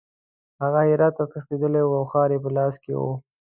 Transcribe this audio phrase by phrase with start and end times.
[0.61, 3.13] هغه هرات ته تښتېدلی وو او ښار یې په لاس کې وو.